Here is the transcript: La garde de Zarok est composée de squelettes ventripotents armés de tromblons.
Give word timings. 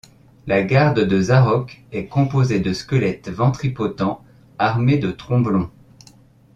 La 0.47 0.63
garde 0.63 1.01
de 1.01 1.21
Zarok 1.21 1.83
est 1.91 2.07
composée 2.07 2.59
de 2.59 2.73
squelettes 2.73 3.29
ventripotents 3.29 4.23
armés 4.57 4.97
de 4.97 5.11
tromblons. 5.11 5.69